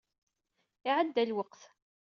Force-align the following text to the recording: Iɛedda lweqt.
Iɛedda 0.89 1.23
lweqt. 1.29 1.61